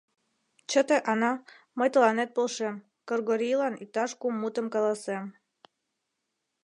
—Чыте, 0.69 0.97
Ана, 1.11 1.33
мый 1.77 1.89
тыланет 1.93 2.29
полшем, 2.35 2.75
Кыргорийлан 3.07 3.73
иктаж 3.83 4.11
кум 4.21 4.33
мутым 4.41 4.67
каласем... 4.73 5.25